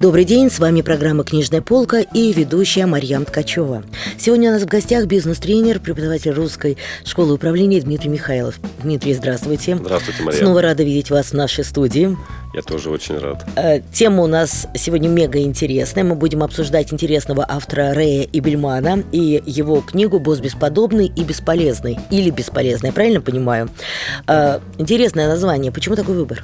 [0.00, 3.82] Добрый день, с вами программа «Книжная полка» и ведущая Марьям Ткачева.
[4.16, 8.58] Сегодня у нас в гостях бизнес-тренер, преподаватель русской школы управления Дмитрий Михайлов.
[8.82, 9.76] Дмитрий, здравствуйте.
[9.76, 10.42] Здравствуйте, Марьям.
[10.42, 12.16] Снова рада видеть вас в нашей студии.
[12.54, 13.44] Я тоже очень рад.
[13.56, 16.02] Э, Тема у нас сегодня мега интересная.
[16.02, 21.98] Мы будем обсуждать интересного автора Рэя и Бельмана и его книгу «Босс бесподобный и бесполезный».
[22.10, 23.68] Или «Бесполезный», я правильно понимаю?
[24.26, 25.70] Э, Интересное название.
[25.70, 26.42] Почему такой выбор?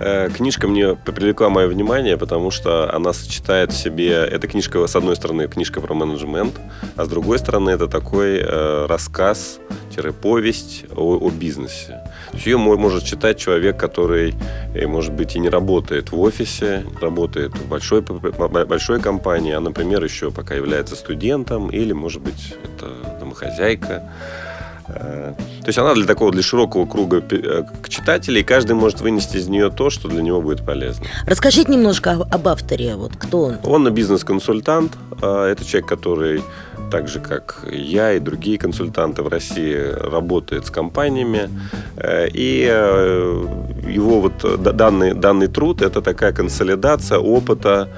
[0.00, 4.12] Э, Книжка мне привлекла мое внимание, потому что она сочетает в себе...
[4.12, 6.58] Эта книжка, с одной стороны, книжка про менеджмент,
[6.96, 12.00] а с другой стороны, это такой э, рассказ-повесть о, о бизнесе.
[12.32, 14.34] Ее мо- может читать человек, который,
[14.74, 20.02] э, может быть, и не работает в офисе, работает в большой, большой компании, а, например,
[20.02, 24.10] еще пока является студентом, или, может быть, это домохозяйка.
[24.94, 29.70] То есть она для такого, для широкого круга э, читателей, каждый может вынести из нее
[29.70, 31.06] то, что для него будет полезно.
[31.26, 32.96] Расскажите немножко об авторе.
[32.96, 33.56] Вот кто он?
[33.64, 34.92] Он бизнес-консультант,
[35.22, 36.42] э, это человек, который
[36.90, 39.76] так же, как я и другие консультанты в России,
[40.10, 41.48] работает с компаниями.
[41.96, 43.46] Э, И э,
[43.88, 47.88] его вот данный, данный труд– это такая консолидация опыта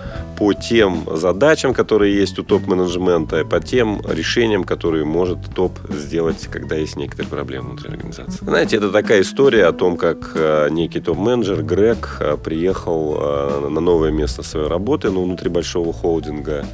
[0.43, 6.75] по тем задачам, которые есть у топ-менеджмента, по тем решениям, которые может топ сделать, когда
[6.75, 8.45] есть некоторые проблемы внутри организации.
[8.45, 13.81] Знаете, это такая история о том, как э, некий топ-менеджер Грег э, приехал э, на
[13.81, 16.67] новое место своей работы, но внутри большого холдинга,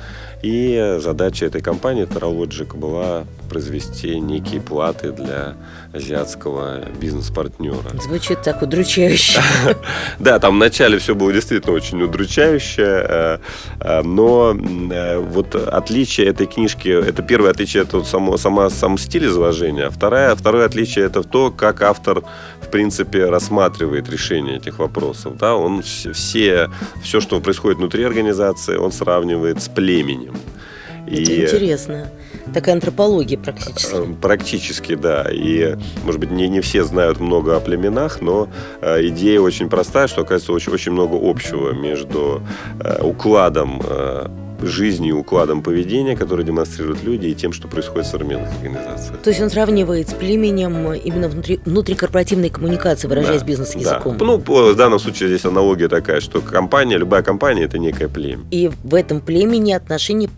[0.42, 5.55] и задача этой компании Terralogic была произвести некие платы для
[5.92, 8.00] азиатского бизнес-партнера.
[8.03, 9.41] Звучит так удручающе.
[10.19, 13.39] Да, там вначале все было действительно очень удручающе, э,
[13.80, 19.27] э, но э, вот отличие этой книжки, это первое отличие, это само, сама, сам стиль
[19.27, 22.23] изложения, а второе, второе отличие это то, как автор,
[22.61, 25.36] в принципе, рассматривает решение этих вопросов.
[25.39, 25.55] Да?
[25.55, 26.70] Он вс- все,
[27.02, 30.27] все, что происходит внутри организации, он сравнивает с племенем.
[31.08, 32.11] Это интересно.
[32.55, 33.95] Такая антропология практически.
[33.95, 35.27] Э, Практически, да.
[35.30, 38.48] И, может быть, не, не все знают много о племенах, но
[38.80, 42.42] э, идея очень простая, что, оказывается, очень, очень много общего между
[42.80, 44.27] э, укладом э,
[44.61, 49.19] жизни и укладом поведения, который демонстрируют люди, и тем, что происходит в современных организациях.
[49.23, 54.17] То есть он сравнивает с племенем именно внутри, внутрикорпоративной коммуникации, выражаясь Да, бизнес-языком.
[54.19, 54.24] Да.
[54.24, 58.45] Ну, в данном случае здесь аналогия такая, что компания, любая компания это некое племя.
[58.51, 60.29] И в этом племени отношения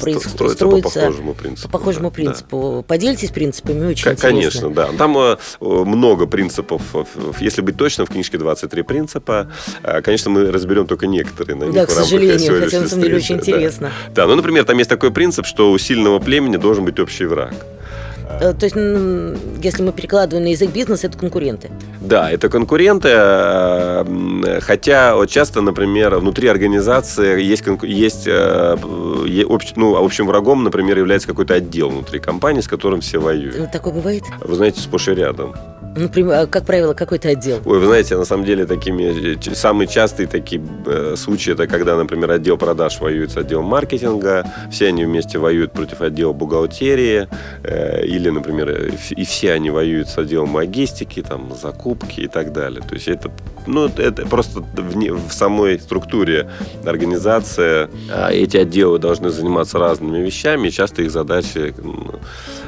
[0.00, 1.68] проис- Стро- строится строятся по похожему принципу.
[1.72, 2.14] по похожему да, да.
[2.14, 2.84] принципу.
[2.86, 4.28] Поделитесь принципами, очень К- интересно.
[4.28, 4.88] Конечно, да.
[4.98, 6.82] Там э, много принципов.
[6.94, 7.04] Э,
[7.40, 9.52] Если быть точным, в книжке 23 принципа.
[9.82, 11.56] Э, Конечно, мы разберем только некоторые.
[11.56, 13.42] На Да, них к сожалению, хотя на самом деле очень да.
[13.68, 13.92] Интересно.
[14.14, 17.54] Да, ну, например, там есть такой принцип, что у сильного племени должен быть общий враг.
[18.40, 18.76] Э, То есть,
[19.64, 21.70] если мы перекладываем на язык бизнеса, это конкуренты.
[22.00, 29.96] Да, это конкуренты, э, хотя вот часто, например, внутри организации есть, есть э, общ- ну,
[29.96, 33.72] общим врагом, например, является какой-то отдел внутри компании, с которым все воюют.
[33.72, 34.24] Такое бывает?
[34.40, 35.54] Вы знаете, сплошь и рядом.
[35.96, 37.58] Например, как правило, какой-то отдел.
[37.64, 41.96] Ой, вы знаете, на самом деле такими э, самые частые такие э, случаи это когда,
[41.96, 47.28] например, отдел продаж воюет с отделом маркетинга, все они вместе воюют против отдела бухгалтерии,
[47.64, 52.52] э, или, например, э, и все они воюют с отделом логистики, там закупки и так
[52.52, 52.82] далее.
[52.86, 53.30] То есть это,
[53.66, 56.48] ну, это просто в, не- в самой структуре
[56.84, 61.74] организации а, эти отделы должны заниматься разными вещами, и часто их задачи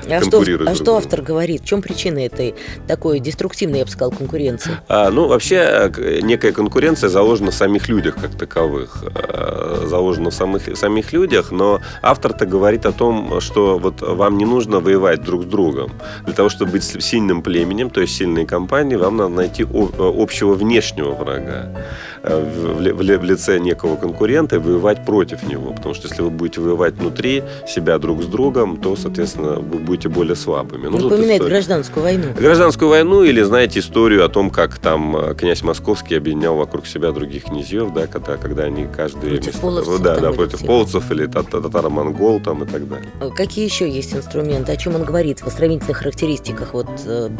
[0.09, 1.03] А что, конкурируют а что с другом.
[1.05, 1.63] автор говорит?
[1.63, 2.55] В чем причина этой
[2.87, 4.73] такой деструктивной, я бы сказал, конкуренции?
[4.89, 5.91] А, ну, вообще,
[6.23, 9.03] некая конкуренция заложена в самих людях как таковых.
[9.15, 14.39] Э, Заложена в самых, в самих людях, но автор-то говорит о том, что вот вам
[14.39, 15.91] не нужно воевать друг с другом.
[16.25, 19.67] Для того, чтобы быть сильным племенем, то есть сильной компанией, вам надо найти э,
[19.99, 21.85] общего внешнего врага
[22.23, 25.73] э, в, в ли- в ли- в лице некого конкурента и воевать против него.
[25.73, 30.09] Потому что если вы будете воевать внутри себя друг с другом, то, соответственно, вы будете
[30.09, 30.87] более слабыми.
[30.89, 32.25] Ну, Напоминает гражданскую войну.
[32.39, 37.13] Гражданскую войну или, знаете, историю о том, как там э, князь Московский объединял вокруг себя
[37.13, 39.31] других князьев, да, когда, когда они каждый...
[39.31, 43.09] Против половцев Да, да, против половцев или тат- татаро-монгол там и так далее.
[43.21, 44.73] А Какие еще есть инструменты?
[44.73, 47.31] О чем он говорит в сравнительных характеристиках вот, э,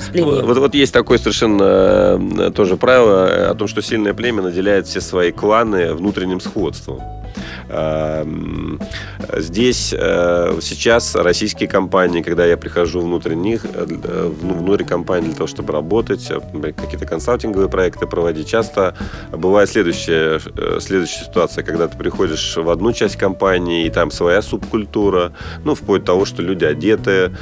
[0.00, 0.46] с племенем?
[0.46, 4.86] вот, вот есть такое совершенно э, тоже правило э, о том, что сильное племя наделяет
[4.86, 7.00] все свои кланы внутренним сходством.
[7.68, 8.78] Эм,
[9.36, 15.46] здесь э, сейчас российские компании, когда я прихожу внутрь них, э, внутрь компании для того,
[15.46, 16.30] чтобы работать,
[16.76, 18.94] какие-то консалтинговые проекты проводить, часто
[19.32, 20.40] бывает следующая,
[20.80, 25.32] следующая ситуация, когда ты приходишь в одну часть компании, и там своя субкультура,
[25.64, 27.32] ну, вплоть до того, что люди одеты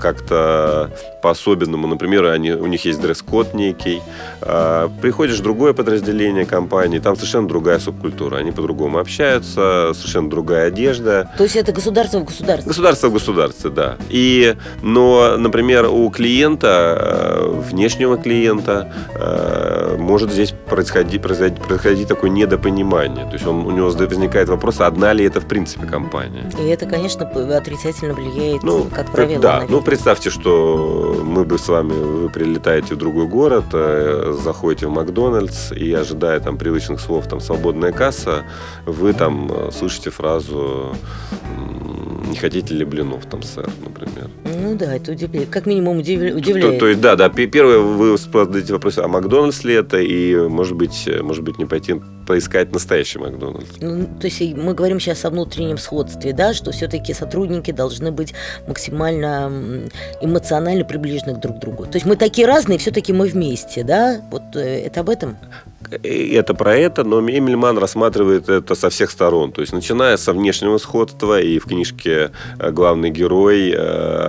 [0.00, 0.90] как-то
[1.22, 1.86] по-особенному.
[1.86, 4.00] Например, они, у них есть дресс-код некий.
[4.40, 8.36] Приходишь в другое подразделение компании, там совершенно другая субкультура.
[8.36, 11.30] Они по-другому общаются, совершенно другая одежда.
[11.36, 12.68] То есть это государство в государстве?
[12.68, 13.96] Государство в государстве, да.
[14.08, 22.30] И, но, например, у клиента, э, внешнего клиента, э, может здесь происходить, происходить, происходить такое
[22.30, 23.26] недопонимание.
[23.26, 26.50] То есть он, у него возникает вопрос, одна ли это в принципе компания.
[26.58, 27.26] И это, конечно,
[27.56, 29.40] отрицательно влияет, ну, как правило.
[29.40, 34.86] Да, ну представьте, что мы бы с вами, вы прилетаете в другой город, э, заходите
[34.86, 38.44] в Макдональдс и ожидая там привычных слов, там свободная касса,
[38.84, 40.94] вы там слышите фразу
[42.36, 44.30] не хотите ли блинов там, сэр, например.
[44.44, 45.48] Ну да, это удивляет.
[45.48, 46.44] Как минимум удивляет.
[46.44, 47.28] То, то есть, да, да.
[47.28, 49.98] Первое, вы задаете вопрос, а Макдональдс ли это?
[49.98, 51.94] И, может быть, может быть, не пойти
[52.26, 53.70] поискать настоящий Макдональдс.
[53.80, 58.34] Ну, то есть мы говорим сейчас о внутреннем сходстве, да, что все-таки сотрудники должны быть
[58.66, 59.88] максимально
[60.20, 61.84] эмоционально приближены друг к другу.
[61.84, 64.20] То есть мы такие разные, все-таки мы вместе, да?
[64.30, 65.36] Вот э, это об этом?
[65.90, 69.52] Это про это, но Эмильман рассматривает это со всех сторон.
[69.52, 73.76] То есть, начиная со внешнего сходства, и в книжке э, главный герой э,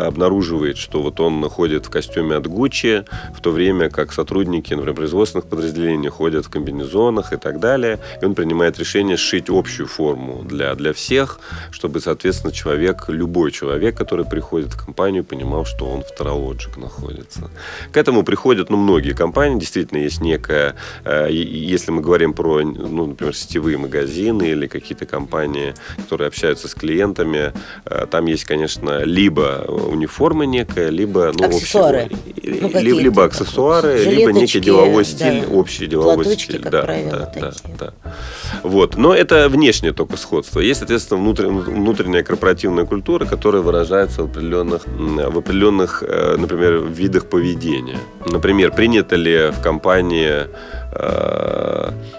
[0.08, 3.06] обнаруживает, что вот он ходит в костюме от Гуччи,
[3.36, 8.00] в то время как сотрудники, например, производственных подразделений ходят в комбинезонах и так далее.
[8.22, 11.40] И он принимает решение сшить общую форму для, для всех,
[11.72, 17.50] чтобы, соответственно, человек, любой человек, который приходит в компанию, понимал, что он в Таралоджик находится.
[17.92, 19.60] К этому приходят, ну, многие компании.
[19.60, 25.74] Действительно, есть некая э, если мы говорим про, ну, например, сетевые магазины или какие-то компании,
[25.98, 27.54] которые общаются с клиентами,
[27.86, 32.10] э, там есть, конечно, либо униформа некая, либо ну, аксессуары.
[32.12, 35.54] Общий, ну, либо, либо аксессуары, либо некий деловой стиль, да.
[35.54, 36.62] общий деловой Платочки, стиль.
[36.62, 37.54] Как да, правило, да, такие.
[37.80, 38.14] да, да.
[38.64, 38.98] Вот.
[38.98, 40.60] Но это внешнее только сходство.
[40.60, 47.28] Есть, соответственно, внутренняя, внутренняя корпоративная культура, которая выражается в определенных, в определенных, э, например, видах
[47.28, 48.00] поведения.
[48.26, 50.48] Например, принято ли в компании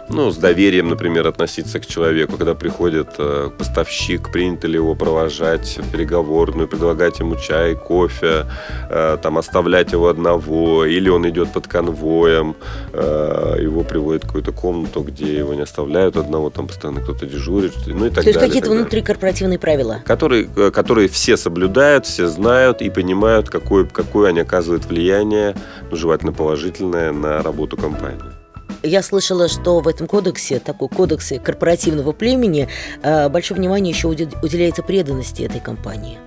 [0.08, 5.78] ну, с доверием, например, относиться к человеку, когда приходит э, поставщик, принято ли его провожать
[5.78, 8.46] в переговорную, предлагать ему чай, кофе,
[8.90, 12.56] э, там, оставлять его одного, или он идет под конвоем,
[12.92, 18.06] его приводят в какую-то комнату, где его не оставляют одного, там постоянно кто-то дежурит, ну
[18.06, 20.02] и так То есть какие-то внутрикорпоративные правила?
[20.04, 25.54] Которые, которые все соблюдают, все знают и понимают, какое, какое они оказывают влияние,
[25.90, 28.37] ну, желательно положительное, на работу компании.
[28.82, 32.68] Я слышала, что в этом кодексе, такой кодексе корпоративного племени,
[33.02, 36.18] э, большое внимание еще уделяется преданности этой компании.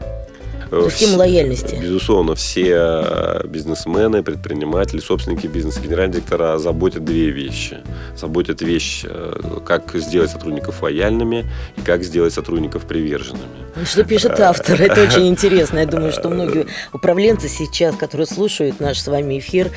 [0.72, 1.76] Есть им лояльности.
[1.82, 7.80] Безусловно, все бизнесмены, предприниматели, собственники бизнеса, генеральные директора заботят две вещи.
[8.16, 11.46] Заботят вещь, э, как сделать сотрудников лояльными
[11.76, 13.46] и как сделать сотрудников приверженными.
[13.76, 15.80] Ну, что пишет автор, это очень интересно.
[15.80, 19.72] Я думаю, что многие управленцы сейчас, которые слушают наш с вами эфир,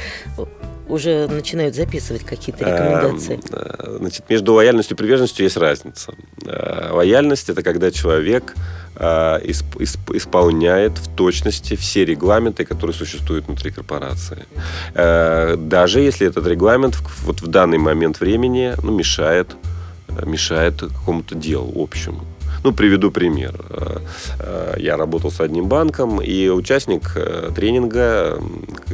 [0.95, 3.41] уже начинают записывать какие-то рекомендации?
[3.53, 6.15] Э, значит, между лояльностью и приверженностью есть разница.
[6.47, 8.55] Э, лояльность– это когда человек
[8.97, 9.39] э,
[10.15, 14.45] исполняет в точности все регламенты, которые существуют внутри корпорации.
[14.95, 19.49] Даже если этот регламент вот в данный момент времени ну, мешает,
[20.25, 22.25] мешает какому-то делу общему.
[22.65, 23.55] Ну, приведу пример.
[23.69, 23.99] Э,
[24.39, 28.41] э, я работал с одним банком, и участник э, тренинга,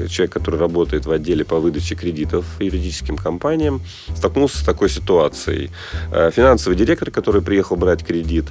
[0.09, 3.81] человек, который работает в отделе по выдаче кредитов юридическим компаниям,
[4.17, 5.71] столкнулся с такой ситуацией.
[6.11, 8.47] Финансовый директор, который приехал брать кредит,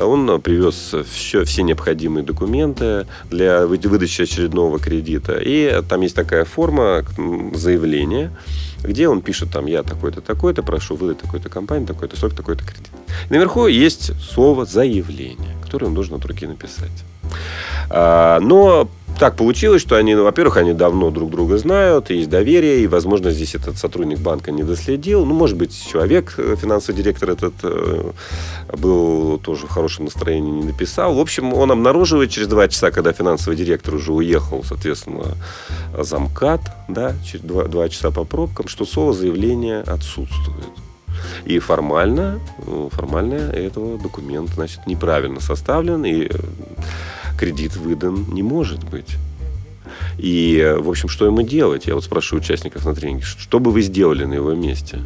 [0.00, 5.36] он привез все, все необходимые документы для выдачи очередного кредита.
[5.44, 7.04] И там есть такая форма
[7.54, 8.30] заявления,
[8.82, 12.90] где он пишет там, я такой-то, такой-то, прошу выдать такой-то компании, такой-то срок, такой-то кредит.
[13.28, 17.04] Наверху есть слово «заявление», которое он должен от руки написать.
[17.88, 18.88] А, но
[19.18, 23.30] так получилось, что они, ну, во-первых, они давно друг друга знают, есть доверие, и, возможно,
[23.30, 25.24] здесь этот сотрудник банка не доследил.
[25.24, 28.10] Ну, может быть, человек, э, финансовый директор этот, э,
[28.76, 31.14] был тоже в хорошем настроении, не написал.
[31.14, 35.36] В общем, он обнаруживает через два часа, когда финансовый директор уже уехал, соответственно,
[35.98, 40.70] замкат, да, через два, два часа по пробкам, что слово заявление отсутствует.
[41.44, 46.38] И формально, ну, формально этого документ, значит, неправильно составлен, и э,
[47.38, 49.16] кредит выдан не может быть.
[50.18, 51.86] И, в общем, что ему делать?
[51.86, 55.00] Я вот спрашиваю участников на тренинге, что бы вы сделали на его месте?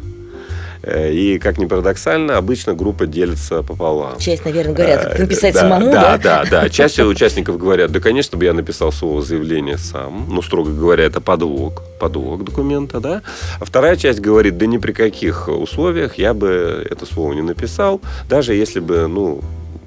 [0.85, 4.19] Э, и, как ни парадоксально, обычно группа делится пополам.
[4.19, 6.17] Часть, наверное, говорят, Э, написать да, самому, да?
[6.17, 6.43] да?
[6.43, 10.27] Да, да, Часть участников говорят, да, конечно бы я написал слово заявление сам.
[10.29, 13.23] Ну, строго говоря, это подлог, подлог документа, да.
[13.59, 18.01] А вторая часть говорит, да ни при каких условиях я бы это слово не написал,
[18.29, 19.41] даже если бы, ну,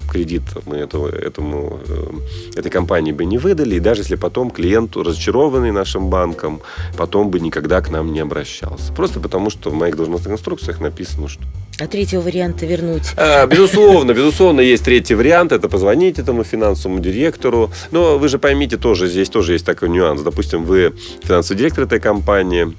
[0.08, 4.96] кредит мы этого, этому, э, этой компании бы не выдали, и даже если потом клиент,
[4.96, 6.60] разочарованный нашим банком,
[6.96, 8.92] потом бы никогда к нам не обращался.
[8.92, 11.42] Просто потому, что в моих должностных инструкциях написано, что
[11.80, 13.12] А третьего варианта вернуть?
[13.16, 17.70] а, Безусловно, безусловно, есть третий вариант, это позвонить этому финансовому директору.
[17.90, 20.22] Но вы же поймите тоже, здесь тоже есть такой нюанс.
[20.22, 22.72] Допустим, вы финансовый директор этой компании,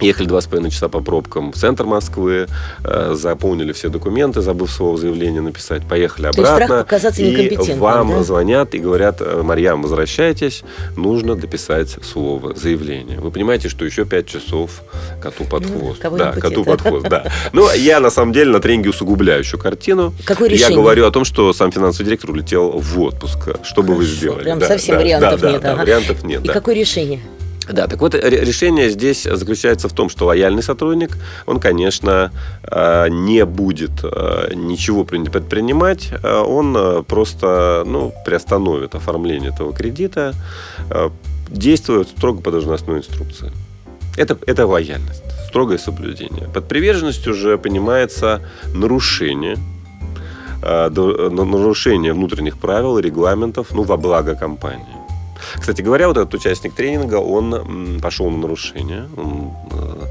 [0.00, 2.46] Ехали два с половиной часа по пробкам в центр Москвы,
[2.84, 6.76] э, заполнили все документы, забыв слово заявление написать, поехали То есть страх обратно.
[6.84, 8.22] показаться и вам да?
[8.22, 10.62] звонят и говорят, «Э, Марьям, возвращайтесь,
[10.96, 13.20] нужно дописать слово заявление.
[13.20, 14.82] Вы понимаете, что еще пять часов
[15.22, 16.00] коту под Ну, хвост.
[16.00, 17.30] кого да, коту пути, под хвост, да.
[17.52, 20.14] Ну, я на самом деле на тренинге усугубляю еще картину.
[20.24, 20.76] Какое Я решение?
[20.76, 23.48] говорю о том, что сам финансовый директор улетел в отпуск.
[23.62, 24.44] Что бы вы сделали?
[24.44, 25.80] прям Да, совсем да, вариантов да, нет, да, ага.
[25.80, 26.44] вариантов нет.
[26.44, 26.52] И да.
[26.52, 27.20] какое решение?
[27.72, 33.08] Да, так вот, ре- решение здесь заключается в том, что лояльный сотрудник, он, конечно, э,
[33.08, 40.34] не будет э, ничего пред- предпринимать, э, он просто ну, приостановит оформление этого кредита,
[41.48, 43.52] действуя строго по должностной инструкции.
[44.16, 46.48] Это, это лояльность, строгое соблюдение.
[46.52, 48.40] Под приверженностью уже понимается
[48.74, 49.56] нарушение
[50.62, 54.99] нарушение внутренних правил регламентов ну, во благо компании.
[55.58, 59.08] Кстати говоря, вот этот участник тренинга, он пошел на нарушение.
[59.16, 60.06] Он, э,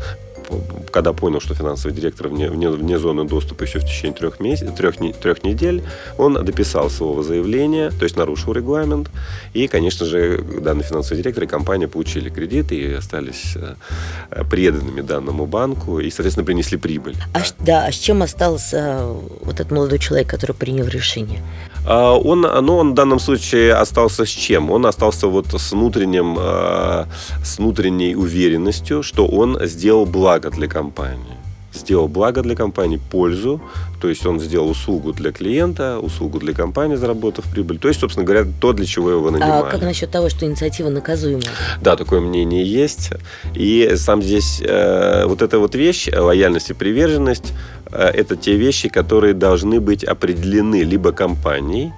[0.92, 4.76] когда понял, что финансовый директор вне, вне, вне зоны доступа еще в течение трех, месяцев,
[4.76, 5.84] трех, трех недель,
[6.18, 9.10] он дописал слово заявление, то есть нарушил регламент.
[9.54, 15.46] И, конечно же, данный финансовый директор и компания получили кредит и остались э, преданными данному
[15.46, 17.16] банку и, соответственно, принесли прибыль.
[17.34, 19.06] А, да, а с чем остался
[19.42, 21.42] вот этот молодой человек, который принял решение?
[21.88, 24.72] А, Он, ну, он в данном случае остался с чем?
[24.72, 27.06] Он остался вот с внутренним, э,
[27.44, 31.39] с внутренней уверенностью, что он сделал благо для компании.
[31.74, 33.62] Сделал благо для компании, пользу,
[34.02, 37.78] то есть он сделал услугу для клиента, услугу для компании, заработав прибыль.
[37.78, 39.72] То есть, собственно говоря, то, для чего его А нанимали.
[39.72, 41.44] как насчет того, что инициатива наказуема?
[41.82, 43.12] Да, такое мнение есть.
[43.54, 47.54] И сам здесь э, вот эта вот вещь, э, лояльность и приверженность,
[47.92, 51.92] э, это те вещи, которые должны быть определены либо компанией,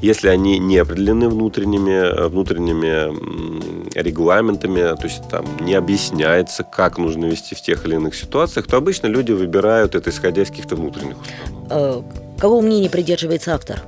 [0.00, 7.26] если они не определены внутренними, э, внутренними регламентами, то есть там не объясняется, как нужно
[7.26, 11.16] вести в тех или иных ситуациях, то обычно люди выбирают это исходя из каких-то внутренних
[11.20, 12.04] установок.
[12.04, 13.82] Э, Кого мнения придерживается автор?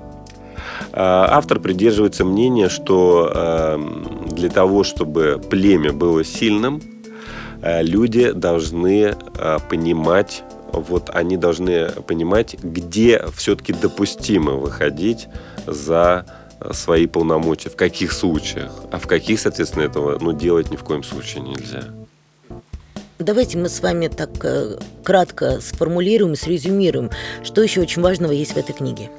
[0.93, 6.83] А, Автор придерживается мнения, что эм, для того, чтобы племя было сильным,
[7.63, 15.29] э, люди должны э, понимать, вот они должны понимать, где все-таки допустимо выходить
[15.67, 16.27] за
[16.61, 20.85] э, свои полномочия, в каких случаях, а в каких, соответственно, этого ну, делать ни в
[20.85, 21.85] коем случае нельзя.
[23.19, 27.11] Давайте мы с вами так э, кратко сформулируем, срезюмируем,
[27.43, 29.11] что еще очень важного есть в этой книге.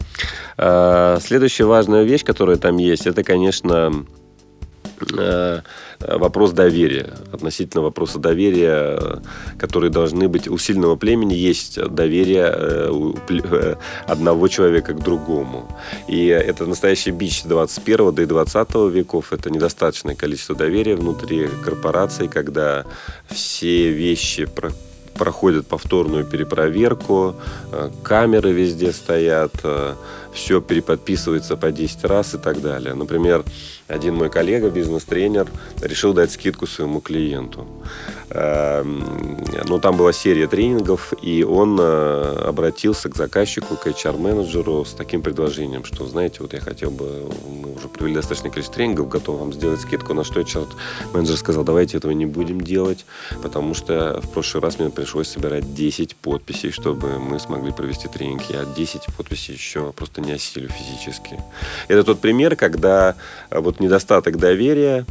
[0.57, 4.05] Э, Следующая важная вещь, которая там есть, это, конечно,
[5.99, 7.13] вопрос доверия.
[7.31, 9.17] Относительно вопроса доверия, э,
[9.59, 13.75] которые должны быть у сильного племени, есть доверие э, э,
[14.07, 15.77] одного человека к другому.
[16.07, 19.33] И это настоящий бич 21 да и 20 веков.
[19.33, 22.85] Это недостаточное количество доверия внутри корпораций, когда
[23.29, 24.71] все вещи про-
[25.13, 27.35] проходят повторную перепроверку,
[27.71, 29.51] э, камеры везде стоят,
[30.33, 32.93] все переподписывается по 10 раз и так далее.
[32.93, 33.43] Например,
[33.87, 35.47] один мой коллега, бизнес-тренер,
[35.81, 37.67] решил дать скидку своему клиенту.
[38.33, 44.93] Эм, Ну, там была серия тренингов, и он э, обратился к заказчику, к HR-менеджеру с
[44.93, 49.39] таким предложением, что, знаете, вот я хотел бы, мы уже провели достаточное количество тренингов, готов
[49.39, 53.05] вам сделать скидку, на что HR-менеджер сказал, давайте этого не будем делать,
[53.41, 58.43] потому что в прошлый раз мне пришлось собирать 10 подписей, чтобы мы смогли провести тренинг.
[58.49, 61.39] Я 10 подписей еще просто не осилю физически.
[61.87, 63.15] Это тот пример, когда
[63.49, 65.05] э, вот недостаток доверия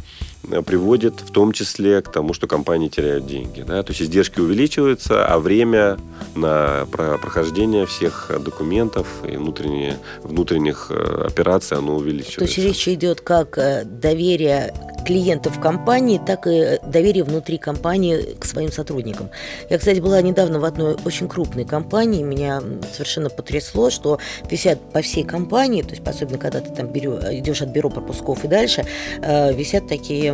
[0.65, 3.63] приводит в том числе к тому, что компании теряют деньги.
[3.67, 3.83] Да?
[3.83, 5.97] То есть издержки увеличиваются, а время
[6.35, 12.61] на про- прохождение всех документов и внутренние, внутренних э, операций оно То есть увеличивается.
[12.61, 14.73] речь идет как э, доверие
[15.05, 19.29] клиентов компании, так и доверие внутри компании к своим сотрудникам.
[19.69, 22.61] Я, кстати, была недавно в одной очень крупной компании, меня
[22.93, 27.61] совершенно потрясло, что висят по всей компании, то есть особенно когда ты там берё- идешь
[27.61, 28.85] от бюро пропусков и дальше,
[29.21, 30.33] э, висят такие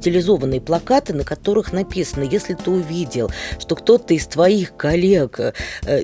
[0.00, 5.52] стилизованные плакаты, на которых написано, если ты увидел, что кто-то из твоих коллег э,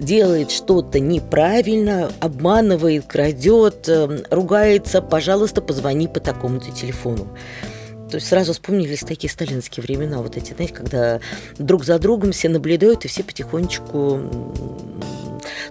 [0.01, 7.29] делает что-то неправильно, обманывает, крадет, э, ругается, пожалуйста, позвони по такому-то телефону.
[8.11, 11.21] То есть сразу вспомнились такие сталинские времена, вот эти, знаете, когда
[11.59, 14.21] друг за другом все наблюдают, и все потихонечку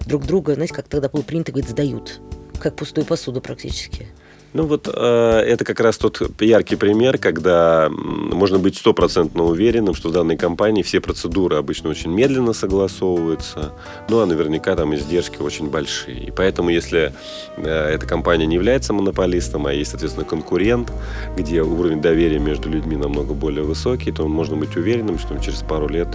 [0.04, 2.20] друг друга, знаете, как тогда было принято говорить, сдают,
[2.60, 4.08] как пустую посуду практически.
[4.56, 10.08] Ну вот э, это как раз тот яркий пример, когда можно быть стопроцентно уверенным, что
[10.08, 13.74] в данной компании все процедуры обычно очень медленно согласовываются,
[14.08, 16.28] ну а наверняка там издержки очень большие.
[16.28, 17.12] И поэтому, если
[17.58, 20.90] э, эта компания не является монополистом, а есть, соответственно, конкурент,
[21.36, 25.86] где уровень доверия между людьми намного более высокий, то можно быть уверенным, что через пару
[25.86, 26.08] лет,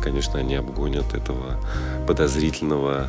[0.00, 1.60] конечно, они обгонят этого
[2.06, 3.06] подозрительного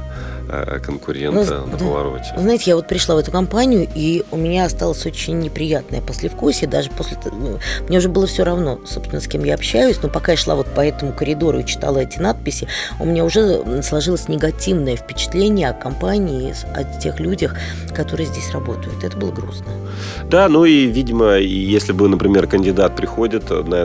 [0.49, 2.33] э, конкурента ну, на повороте.
[2.37, 6.89] Знаете, я вот пришла в эту компанию, и у меня осталось очень неприятное послевкусие, даже
[6.89, 7.17] после...
[7.31, 10.55] Ну, мне уже было все равно, собственно, с кем я общаюсь, но пока я шла
[10.55, 12.67] вот по этому коридору и читала эти надписи,
[12.99, 17.55] у меня уже сложилось негативное впечатление о компании, о тех людях,
[17.93, 19.03] которые здесь работают.
[19.03, 19.67] Это было грустно.
[20.29, 23.83] Да, ну и, видимо, если бы, например, кандидат приходит, на,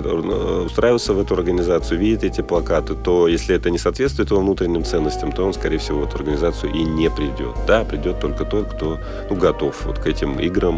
[0.64, 5.32] устраивается в эту организацию, видит эти плакаты, то если это не соответствует его внутренним ценностям,
[5.32, 7.54] то он, скорее всего, в эту организацию и не придет.
[7.66, 10.77] Да, придет только тот, кто ну, готов вот к этим играм,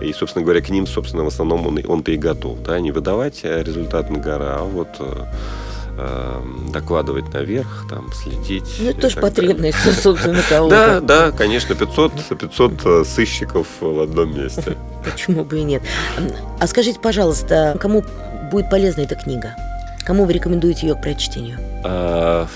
[0.00, 2.62] и, собственно говоря, к ним, собственно, в основном он, он-то и готов.
[2.62, 2.78] Да?
[2.80, 5.24] Не выдавать результат на гора, а вот э,
[5.98, 8.76] э, докладывать наверх, там, следить.
[8.78, 11.00] Ну, это тоже потребность, собственно, кого-то.
[11.00, 14.76] Да, да, конечно, 500, 500 э, сыщиков в одном месте.
[15.04, 15.82] Почему бы и нет?
[16.58, 18.04] А скажите, пожалуйста, кому
[18.50, 19.54] будет полезна эта книга?
[20.04, 21.58] Кому вы рекомендуете ее к прочтению?
[21.84, 22.48] А,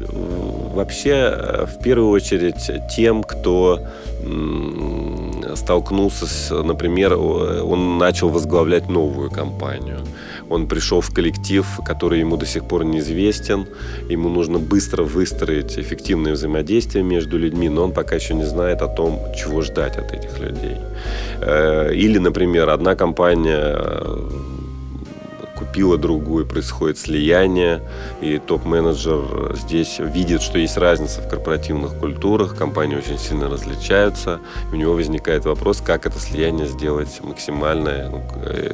[0.00, 3.86] вообще, в первую очередь, тем, кто
[5.58, 9.98] столкнулся с, например, он начал возглавлять новую компанию.
[10.48, 13.66] Он пришел в коллектив, который ему до сих пор неизвестен.
[14.08, 18.88] Ему нужно быстро выстроить эффективное взаимодействие между людьми, но он пока еще не знает о
[18.88, 20.76] том, чего ждать от этих людей.
[21.40, 23.76] Э, или, например, одна компания
[25.58, 27.82] купила другую, происходит слияние,
[28.20, 34.74] и топ-менеджер здесь видит, что есть разница в корпоративных культурах, компании очень сильно различаются, и
[34.74, 38.22] у него возникает вопрос, как это слияние сделать максимально ну,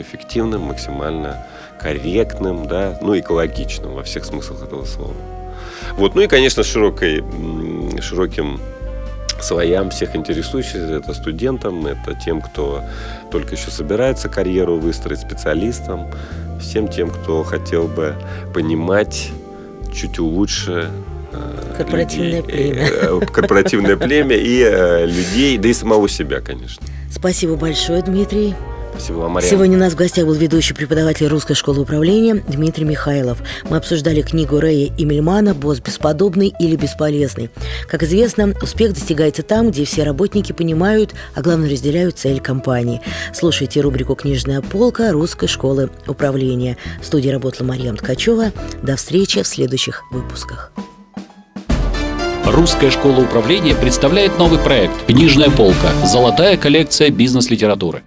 [0.00, 1.46] эффективным, максимально
[1.80, 5.14] корректным, да, ну, экологичным во всех смыслах этого слова.
[5.96, 7.24] Вот, ну и, конечно, широкой,
[8.00, 8.60] широким
[9.44, 12.82] своям всех интересующих, это студентам, это тем, кто
[13.30, 16.10] только еще собирается карьеру выстроить, специалистам,
[16.60, 18.14] всем тем, кто хотел бы
[18.52, 19.30] понимать
[19.94, 20.90] чуть лучше
[21.32, 22.88] э, корпоративное людей, племя.
[22.88, 26.82] Э, корпоративное племя и э, людей, да и самого себя, конечно.
[27.10, 28.54] Спасибо большое, Дмитрий.
[28.94, 29.50] Спасибо вам, Мария.
[29.50, 33.38] Сегодня у нас в гостях был ведущий преподаватель Русской школы управления Дмитрий Михайлов.
[33.68, 37.50] Мы обсуждали книгу Рэя и Мельмана «Босс бесподобный или бесполезный».
[37.88, 43.00] Как известно, успех достигается там, где все работники понимают, а главное разделяют цель компании.
[43.32, 46.76] Слушайте рубрику «Книжная полка» Русской школы управления.
[47.02, 48.52] В студии работала Мария Ткачева.
[48.82, 50.72] До встречи в следующих выпусках.
[52.46, 55.90] Русская школа управления представляет новый проект «Книжная полка.
[56.06, 58.04] Золотая коллекция бизнес-литературы».